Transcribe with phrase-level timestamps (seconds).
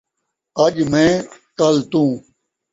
[0.63, 1.11] اڄ میں
[1.57, 2.11] کل توں